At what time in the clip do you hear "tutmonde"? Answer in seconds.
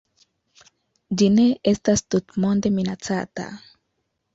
2.11-2.77